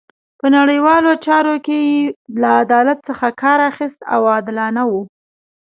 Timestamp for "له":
2.41-2.49